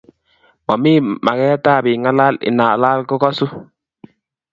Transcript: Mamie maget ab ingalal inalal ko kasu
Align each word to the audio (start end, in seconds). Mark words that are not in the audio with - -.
Mamie 0.67 1.01
maget 1.25 1.65
ab 1.75 1.83
ingalal 1.93 2.35
inalal 2.49 2.99
ko 3.09 3.15
kasu 3.23 3.47